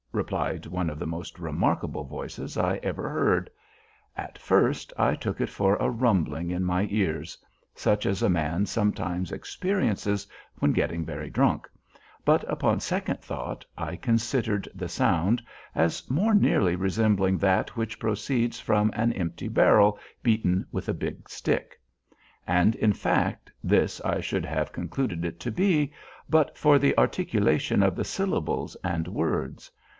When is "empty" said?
19.13-19.47